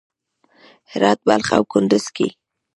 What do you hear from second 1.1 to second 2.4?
بلخ او کندز کې